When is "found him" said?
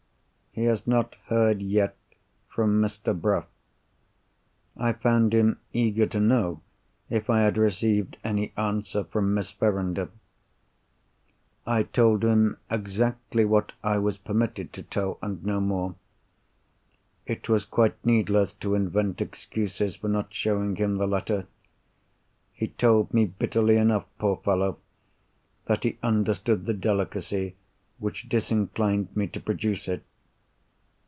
4.91-5.61